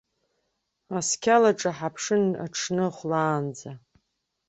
Асқьалаҿы 0.97 1.71
ҳаԥшын 1.77 2.23
аҽны 2.45 2.85
хәлаанӡа. 2.95 3.71